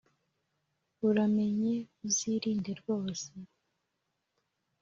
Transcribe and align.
uramenye 1.07 1.75
uzirinde 2.07 2.71
rwose 2.79 3.29